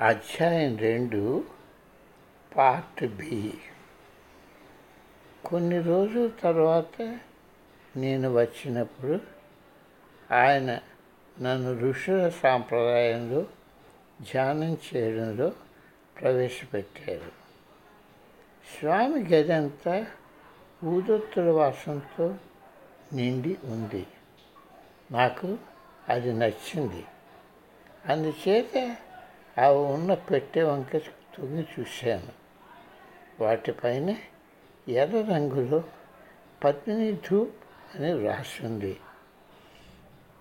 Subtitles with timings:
[0.00, 1.44] అధ్యాయం రెండు
[2.56, 3.54] part B.
[5.44, 7.18] కొన్ని రోజుల తర్వాత
[7.96, 9.20] నేను వచ్చినప్పుడు
[10.34, 10.78] ఆయన
[11.40, 13.40] నన్ను ఋషుల సాంప్రదాయంలో
[14.20, 15.52] ధ్యానం చేయడంలో
[16.20, 17.32] ప్రవేశపెట్టారు.
[18.78, 20.06] స్వామి గదంతా
[20.84, 22.34] ఊదొత్తుల వాసంతో
[23.12, 24.06] నిండి ఉంది.
[25.12, 25.58] నాకు
[26.08, 27.04] అది నచ్చింది.
[28.08, 28.96] అందుచేత
[29.58, 32.32] ఆ ఉన్న పెట్టె వంక తొంగి చూశాను.
[33.42, 34.16] వాటిపైన
[34.88, 35.84] ఎర్ర రంగులో
[36.64, 37.54] పద్మిని ధూప్
[37.94, 39.00] అని రాసింది.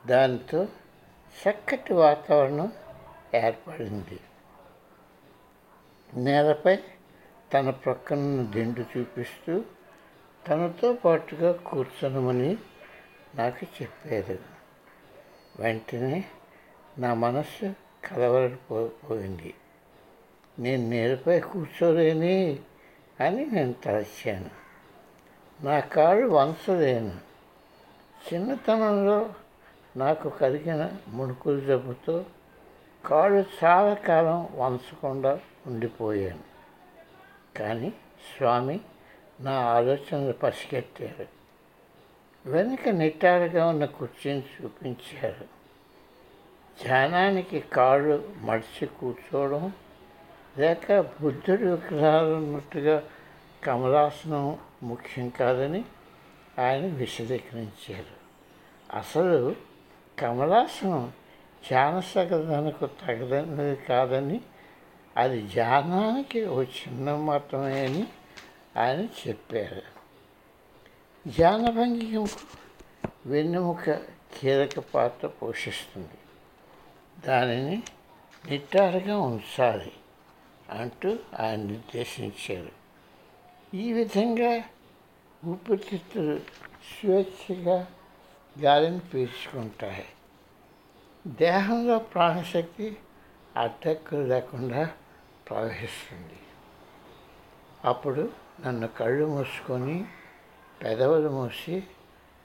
[0.05, 0.67] దాంతో
[1.41, 2.71] చక్కటి వాతావరణం
[3.35, 4.19] ఏర్పడింది.
[6.13, 6.77] నేలపై
[7.53, 9.63] తన ప్రక్కన దిండు చూపిస్తూ
[10.47, 12.57] తనతో పాటుగా కూర్చొనమని
[13.35, 14.39] నాకు చెప్పారు.
[15.59, 16.25] వెంటనే
[16.97, 19.53] నా మనస్సు కలవరపోయింది
[20.59, 22.59] నేను నేలపై కూర్చోలేని
[23.19, 24.49] అని నేను తలచాను.
[25.63, 27.19] నా కాళ్ళు వంచలేను.
[28.33, 29.33] చిన్నతనంలో
[29.97, 32.25] నాకు కలిగిన మునుకులు జబ్బుతో
[33.05, 36.53] కాళ్ళు చాలా కాలం వంచకుండా ఉండిపోయాను.
[37.57, 37.93] కానీ
[38.37, 38.79] స్వామి
[39.41, 41.27] నా ఆలోచనలు పసిగట్టారు
[42.49, 45.62] వెనుక నిట్టారుగా ఉన్న కుర్చీని చూపించారు.
[46.81, 49.71] ధ్యానానికి కాళ్ళు మడిచి కూర్చోవడం
[50.57, 53.03] లేక బుద్ధుడి విగ్రహాలు ఉన్నట్టుగా
[53.63, 55.85] కమలాసనం ముఖ్యం కాదని
[56.59, 58.23] ఆయన విశదీకరించారు.
[58.97, 59.55] అసలు
[60.19, 61.11] కమలాసనం
[61.69, 62.01] ధ్యాన
[63.05, 64.41] తగదన్నది కాదని
[65.17, 68.07] అది ధ్యానానికి ఒక చిన్న మాత్రమే అని
[68.77, 69.81] ఆయన చెప్పారు.
[71.29, 72.27] ధ్యానభంగికు
[73.25, 73.89] వెన్నెముక
[74.33, 76.17] కీలక పాత్ర పోషిస్తుంది.
[77.25, 77.83] దానిని
[78.49, 79.91] నిట్టారుగా ఉంచాలి
[80.69, 82.71] అంటూ ఆయన నిర్దేశించారు.
[83.73, 84.63] ఈ విధంగా
[85.45, 86.39] ఊపిరితిత్తులు
[86.83, 87.87] స్వేచ్ఛగా
[88.59, 90.05] గాలిని పీల్చుకుంటాయి.
[91.27, 92.97] దేహంలో ప్రాణశక్తి
[93.57, 94.89] అడ్డక్కులు లేకుండా
[95.49, 96.39] ప్రవహిస్తుంది.
[97.85, 98.29] అప్పుడు
[98.65, 100.05] నన్ను కళ్ళు మూసుకొని
[100.83, 101.83] పెదవులు మూసి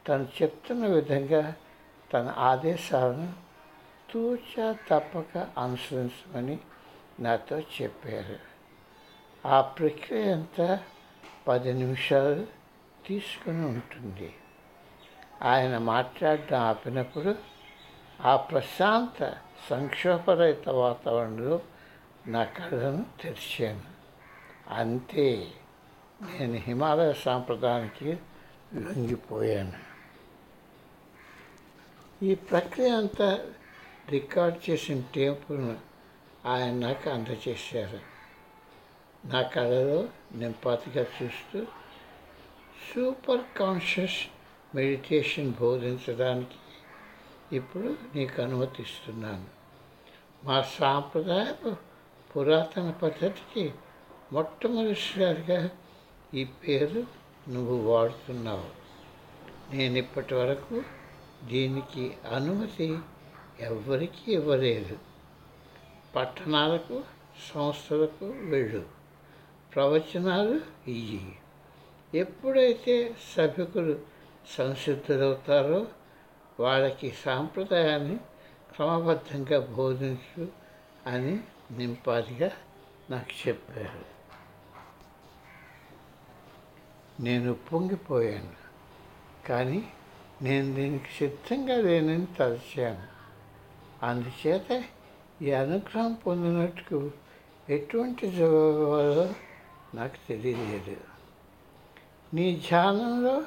[0.09, 1.55] తను చెప్తున్న విధంగా
[2.13, 3.48] తన ఆదేశాలను
[4.13, 6.59] తూచ తప్పక అనుసరించమని
[7.21, 8.37] నాతో చెప్పారు.
[9.49, 10.83] ఆ ప్రక్రియ అంతా
[11.49, 12.47] పది నిమిషాలు
[13.07, 14.35] తీసుకుని ఉంటుంది.
[15.43, 17.35] ఆయన మాట్లాడడం ఆపినప్పుడు
[18.21, 19.37] ఆ ప్రశాంత
[19.71, 21.61] సంక్షోభరహిత వాతావరణంలో
[22.27, 23.83] నా కళ్ళను తెరిచాను.
[24.71, 25.53] అంతే
[26.39, 28.19] నేను హిమాలయ సాంప్రదాయానికి
[28.75, 29.73] లొంగిపోయాను.
[32.25, 33.47] ఈ ప్రక్రియ అంతా
[34.11, 35.77] రికార్డ్ చేసిన టేపును
[36.47, 38.01] ఆయన నాకు అందజేశారు.
[39.27, 41.65] నా కళలో నింపాతిగా చూస్తూ
[42.95, 44.27] సూపర్ కాన్షియస్
[44.77, 46.59] మెడిటేషన్ బోధించడానికి
[47.57, 49.47] ఇప్పుడు నీకు అనుమతిస్తున్నాను.
[50.45, 51.77] మా సాంప్రదాయపు
[52.31, 53.73] పురాతన పద్ధతికి
[54.33, 55.71] మొట్టమొదటిసారిగా
[56.35, 57.05] ఈ పేరు
[57.49, 58.79] నువ్వు వాడుతున్నావు.
[59.75, 60.83] నేను ఇప్పటి వరకు
[61.45, 62.99] దీనికి అనుమతి
[63.61, 64.99] ఎవ్వరికీ ఇవ్వలేదు.
[66.17, 67.03] పట్టణాలకు
[67.55, 68.87] సంస్థలకు వెళ్ళు.
[69.75, 70.61] ప్రవచనాలు
[70.91, 71.39] ఇయ్యి.
[72.15, 74.01] ఎప్పుడైతే సభికులు
[74.59, 75.87] సంసిద్ధులవుతారో
[76.61, 78.17] వాళ్ళకి సాంప్రదాయాన్ని
[78.77, 80.49] క్రమబద్ధంగా బోధించు
[81.07, 81.41] అని
[81.71, 82.51] నింపాదిగా
[83.11, 84.19] నాకు చెప్పారు.
[87.23, 88.53] నేను పొంగిపోయాను.
[89.49, 89.93] కానీ
[90.43, 93.18] నేను దీనికి సిద్ధంగా లేనని తలచాను.
[94.03, 94.85] అందుచేత
[95.43, 97.11] ఈ అనుగ్రహం పొందినట్టుకు
[97.69, 99.35] ఎటువంటి జవాబు
[99.97, 101.01] నాకు తెలియలేదు.
[102.35, 103.43] నీ ధ్యానంలో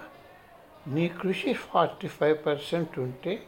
[0.87, 3.47] నీ కృషి ఫార్టీ ఫైవ్ పర్సెంట్ ఉంటే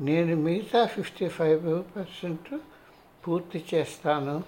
[0.00, 2.58] నేను మిగతా ఫిఫ్టీ ఫైవ్ పర్సెంట్
[3.28, 4.42] పూర్తి చేస్తాను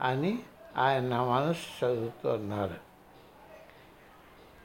[0.00, 0.38] అని
[0.76, 2.74] ఆయన నా మనసు చదువుతున్నారు.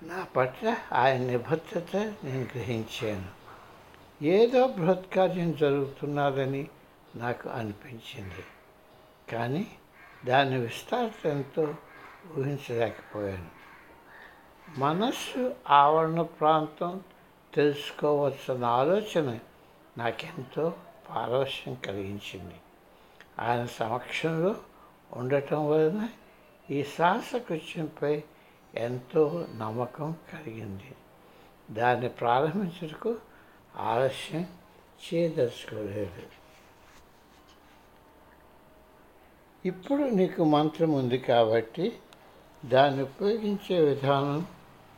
[0.03, 3.42] నా పట్ల ఆయన నిబద్ధత నేను గ్రహించాను.
[4.23, 6.67] ఏదో బృహత్కార్యం జరుగుతున్నదని
[7.15, 8.43] నాకు అనిపించింది.
[9.31, 9.67] కానీ
[10.25, 11.75] దాని విస్తారతంతో
[12.39, 13.49] ఊహించలేకపోయాను.
[14.77, 17.01] మనస్సు ఆవరణ ప్రాంతం
[17.53, 19.39] తెలుసుకోవచ్చన్న ఆలోచన
[19.97, 20.73] నాకెంతో
[21.09, 22.55] పారవశ్యం కలిగించింది.
[23.39, 24.55] ఆయన సమక్షంలో
[25.13, 26.09] ఉండటం వలన
[26.71, 28.23] ఈ సాహసకృత్యంపై
[28.75, 30.95] ఎంతో నమ్మకం కలిగింది.
[31.71, 33.15] దాన్ని ప్రారంభించటకు
[33.77, 34.47] ఆలస్యం
[35.05, 36.23] చేయదలుచుకోలేదు.
[39.65, 41.99] ఇప్పుడు నీకు మంత్రం ఉంది కాబట్టి
[42.65, 44.47] దాన్ని ఉపయోగించే విధానం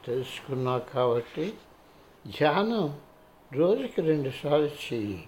[0.05, 1.53] తెలుసుకున్నావు కాబట్టి
[2.27, 2.99] ధ్యానం
[3.53, 5.27] రోజుకి రెండుసార్లు చెయ్యి.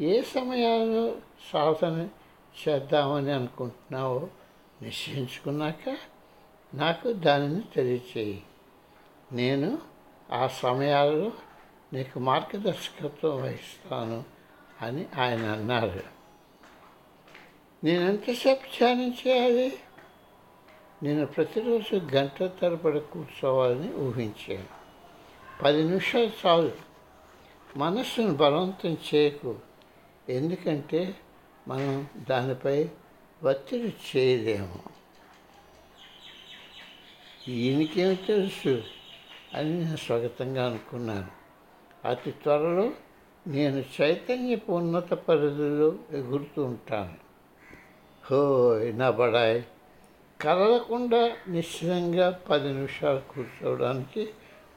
[0.00, 1.14] ఏ సమయాల్లో
[1.52, 2.08] సాధన
[2.68, 4.28] చేద్దామని అనుకుంటున్నావో
[4.82, 5.96] నిశ్చయించుకున్నాక
[6.74, 8.42] నాకు దానిని తెలియచేయి
[9.32, 9.78] నేను
[10.32, 11.32] ఆ సమయాల్లో
[11.92, 14.24] నీకు మార్గదర్శకత్వం వహిస్తాను
[14.82, 16.00] అని ఆయన అన్నారు.
[17.84, 19.78] నేను ఎంతసేపు ధ్యానం చేయాలి
[21.02, 24.64] నేను ప్రతిరోజు గంట తరబడి కూర్చోవాలని ఊహించాను.
[25.62, 26.72] పది నిమిషాలు చాలు.
[27.76, 29.58] మనస్సును బలవంతం చేయకు.
[30.28, 31.14] ఎందుకంటే
[31.68, 32.88] మనం దానిపై
[33.42, 34.82] ఒత్తిడి చేయలేము.
[37.48, 38.84] ఈయనకేమి తెలుసు
[39.54, 41.38] అని నేను స్వాగతంగా అనుకున్నాను.
[42.04, 42.92] అతి త్వరలో
[43.46, 47.14] నేను చైతన్యపు ఉన్నత పరిధిలో ఎగురుతూ ఉంటాను.
[48.30, 49.62] హో నా బడాయ్
[50.40, 54.30] కదలకుండా నిశ్చితంగా పది నిమిషాలు కూర్చోవడానికి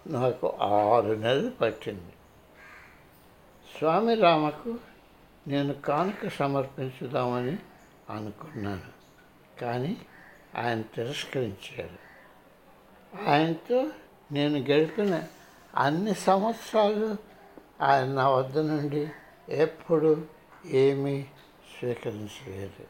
[0.08, 2.14] నాకు ఆరు నెలలు పట్టింది.
[3.78, 4.78] స్వామి రామకు
[5.48, 7.58] నేను కానుక సమర్పించుదామని
[8.10, 9.02] అనుకున్నాను.
[9.62, 9.98] కానీ
[10.56, 12.12] ఆయన తిరస్కరించారు.
[13.30, 13.90] ఆయనతో
[14.32, 15.24] నేను గడిపిన
[15.76, 17.18] అన్ని సంవత్సరాలు
[17.82, 19.10] ఆయన నా వద్ద నుండి
[19.50, 20.26] ఎప్పుడు
[20.66, 21.26] ఏమీ
[21.80, 22.88] స్వీకరించలేదు.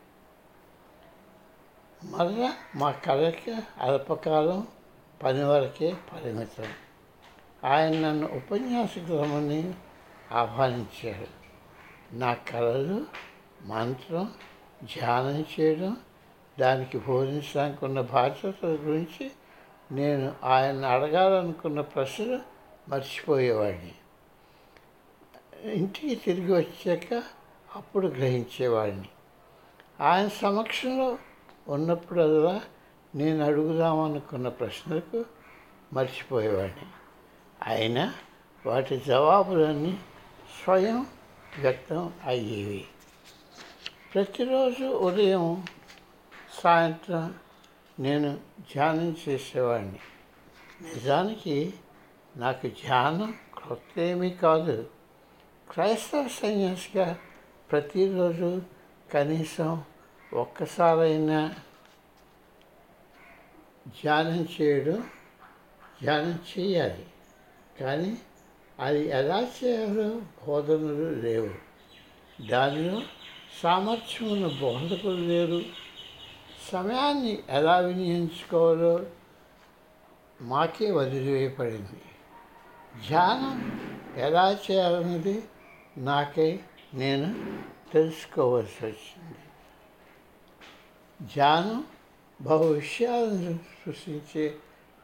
[2.03, 4.67] మళ్ళా మా కళకి అల్పకాలం
[5.23, 6.65] పని వరకే పరిమితం.
[7.63, 9.73] ఆయన నన్ను ఉపన్యాసకులమని
[10.31, 11.27] ఆహ్వానించారు
[12.13, 13.05] నా కళలు
[13.61, 14.33] మంత్రం
[14.83, 15.97] ధ్యానం చేయడం
[16.59, 19.31] దానికి బోధించడానికి ఉన్న బాధ్యతల గురించి
[19.91, 22.50] నేను ఆయన అడగాలనుకున్న ప్రశ్నలు
[22.89, 23.93] మర్చిపోయేవాడిని.
[25.73, 27.23] ఇంటికి తిరిగి వచ్చాక
[27.75, 29.09] అప్పుడు గ్రహించేవాడిని.
[30.01, 31.17] ఆయన సమక్షంలో
[31.67, 32.61] ఉన్నప్పుడల్లా
[33.15, 35.25] నేను అడుగుదామనుకున్న ప్రశ్నలకు
[35.93, 36.87] మర్చిపోయేవాడిని.
[37.63, 38.13] అయినా
[38.65, 39.99] వాటి జవాబులన్నీ
[40.63, 41.07] స్వయం
[41.59, 42.87] వ్యక్తం అయ్యేవి.
[44.13, 45.65] ప్రతిరోజు ఉదయం
[46.63, 47.35] సాయంత్రం
[47.99, 49.99] నేను ధ్యానం చేసేవాడిని.
[50.81, 51.73] నిజానికి
[52.35, 54.89] నాకు ధ్యానం క్రొత్త ఏమీ కాదు.
[55.71, 57.17] క్రైస్తవ సన్యాసిగా
[57.71, 58.61] ప్రతిరోజు
[59.13, 59.83] కనీసం
[60.33, 61.55] ఒక్కసారైనా
[63.87, 65.09] ధ్యానం చేయడం
[66.03, 67.05] ధ్యానం చేయాలి.
[67.79, 68.17] కానీ
[68.79, 71.71] అది ఎలా చేయాలో బోధనలు లేవు.
[72.49, 73.01] దానిలో
[73.63, 75.61] సామర్థ్యం ఉన్న బోధకులు లేరు.
[76.71, 79.05] సమయాన్ని ఎలా వినియోగించుకోవాలో
[80.41, 82.01] మాకే వదిలివేయబడింది.
[82.95, 83.79] ధ్యానం
[84.17, 85.43] ఎలా చేయాలన్నది
[85.97, 86.59] నాకే
[86.93, 87.59] నేను
[87.93, 89.39] తెలుసుకోవాల్సి వచ్చింది.
[91.33, 91.83] ధ్యానం
[92.41, 94.57] బహు విషయాలను సృష్టించే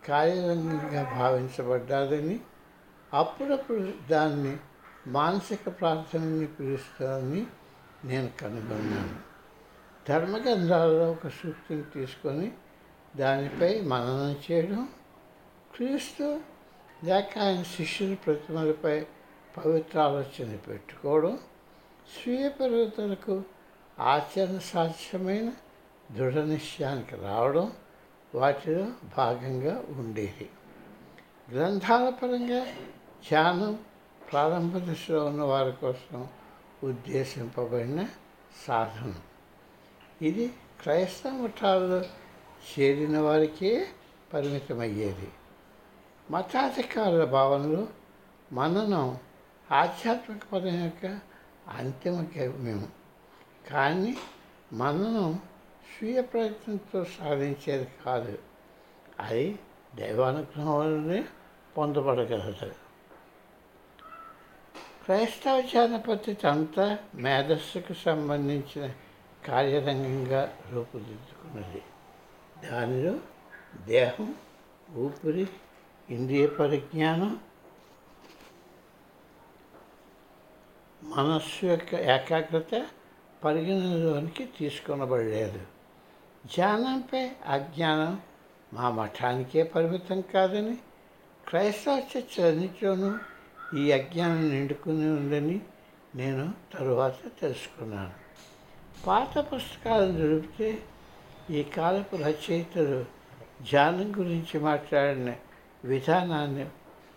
[0.07, 2.39] కార్యరంగంగా భావించబడ్డాదని
[3.13, 4.57] అప్పుడప్పుడు దాన్ని
[5.07, 7.45] మానసిక ప్రార్థనని పిలుస్తానని
[8.05, 9.27] నేను కనుగొన్నాను.
[10.09, 12.51] ధర్మగ్రంథాలలో ఒక సూక్తిని తీసుకొని
[13.15, 14.87] దానిపై మననం చేయడం
[15.75, 16.56] క్రీస్తు
[17.03, 19.05] లేక ఆయన శిష్యుల ప్రతిమలపై
[19.57, 21.39] పవిత్ర ఆలోచన పెట్టుకోవడం
[22.15, 23.43] స్వీయ పెరుగుదలకు
[23.99, 25.51] ఆచరణ సాధ్యమైన
[26.11, 27.73] దృఢ నిశ్చయానికి రావడం
[28.35, 30.49] వాటిలో భాగంగా ఉండేది.
[31.53, 32.63] గ్రంథాల పరంగా
[33.29, 33.79] ధ్యానం
[34.31, 36.27] ప్రారంభ దశలో ఉన్న వారి కోసం
[36.83, 38.07] ఉద్దేశింపబడిన
[38.67, 39.21] సాధనం.
[40.21, 42.01] ఇది క్రైస్తవ మఠాల్లో
[42.79, 43.87] చేరిన వారికే
[44.33, 45.29] పరిమితమయ్యేది.
[46.31, 47.87] మతాధికారుల భావనలో
[48.51, 49.17] మననం
[49.71, 51.19] ఆధ్యాత్మిక పదం యొక్క
[51.67, 52.25] అంతిమ
[52.57, 52.87] మేము.
[53.69, 54.17] కానీ
[54.73, 55.39] మననం
[55.97, 58.39] స్వీయ ప్రయత్నంతో సాధించేది కాదు.
[59.19, 59.59] అది
[59.95, 61.25] దైవానుగ్రహం వల్లనే
[61.77, 62.71] పొందబడగలదు.
[65.05, 68.91] క్రైస్తవ ధ్యాన పద్ధతి అంతా మేధస్సుకు సంబంధించిన
[69.47, 71.83] కార్యరంగంగా రూపుదిద్దుకున్నది.
[72.69, 73.19] దానిలో
[73.85, 74.35] దేహం
[74.95, 75.49] ఊపిరి
[76.09, 77.39] ఇంద్రియ పరిజ్ఞానం
[81.03, 82.87] మనస్సు యొక్క ఏకాగ్రత
[83.43, 85.59] పరిగణలోనికి తీసుకొనబడలేదు.
[86.45, 88.21] జ్ఞానంపై అజ్ఞానం
[88.73, 90.77] మా మఠానికే పరిమితం కాదని
[91.47, 93.17] క్రైస్తవ చర్చలన్నింటిలోనూ
[93.77, 95.61] ఈ అజ్ఞానం నిండుకుని ఉందని
[96.15, 98.11] నేను తరువాత తెలుసుకున్నాను.
[99.05, 100.83] పాత పుస్తకాలను దొరికితే
[101.49, 103.05] ఈ కాలపు రచయితలు
[103.71, 105.35] ధ్యానం గురించి మాట్లాడిన
[105.87, 106.69] విధానాన్ని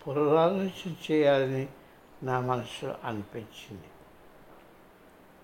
[0.07, 1.69] పునరాలోచన చేయాలని
[2.23, 3.87] నా మనసు అనిపించింది.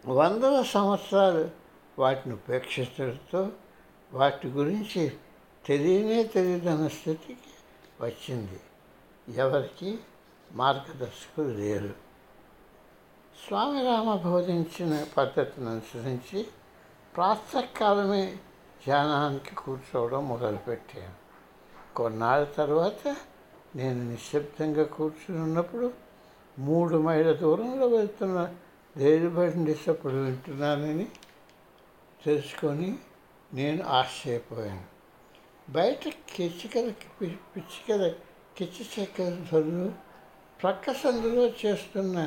[0.07, 1.51] వందల సంవత్సరాలు
[1.99, 3.49] వాటిని ఉపేక్షించడంతో
[4.13, 5.13] వాటి గురించి
[5.67, 7.41] తెలియనే తెలియదన్న స్థితికి
[8.01, 8.61] వచ్చింది.
[9.37, 9.99] ఎవరికి
[10.53, 11.95] మార్గదర్శకులు లేరు.
[13.47, 16.47] స్వామి రామ బోధించిన పద్ధతిని అనుసరించి
[17.17, 18.37] ప్రాతకాలమే
[18.87, 21.26] ధ్యానానికి కూర్చోవడం మొదలుపెట్టాను.
[21.97, 23.03] కొన్నాళ్ళ తర్వాత
[23.77, 25.93] నేను నిశ్శబ్దంగా కూర్చుని ఉన్నప్పుడు
[26.59, 28.39] మూడు మైళ్ళ దూరంలో వెళ్తున్న
[28.97, 31.07] రైలు బండి సప్పుడు వింటున్నానని
[32.25, 32.91] తెలుసుకొని
[33.55, 34.87] నేను ఆశ్చర్యపోయాను.
[35.69, 36.89] బయట కిచికల
[37.57, 38.05] పిచ్చికల
[38.59, 39.91] కిచి చెక్కల
[40.63, 42.19] ప్రక్క సందులో చేస్తున్న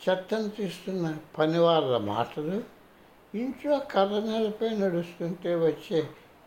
[0.00, 2.58] చెత్తను తీస్తున్న పని వాళ్ళ మాటలు
[3.34, 5.98] ఇంట్లో కర్ర నేలపై నడుస్తుంటే వచ్చే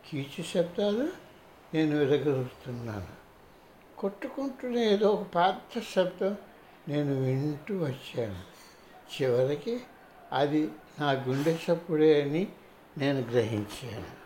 [0.06, 1.06] కీచు శబ్దాలు
[1.74, 3.06] నేను విరగలుగుతున్నాను
[3.98, 6.36] కొట్టుకుంటూనే ఏదో ఒక పాత్ర శబ్దం
[6.88, 8.40] నేను వింటూ వచ్చాను.
[9.14, 9.80] చివరికి
[10.32, 10.68] అది
[11.00, 12.48] నా గుండె చప్పుడే అని
[12.98, 14.23] నేను గ్రహించాను.